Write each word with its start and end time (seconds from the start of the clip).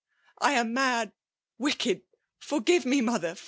I 0.39 0.53
am 0.53 0.73
mad— 0.73 1.11
vicked!— 1.59 2.01
forgire 2.49 2.87
me, 2.87 3.01
mother 3.01 3.35